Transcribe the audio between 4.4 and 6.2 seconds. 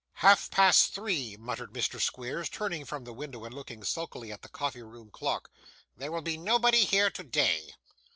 the coffee room clock. 'There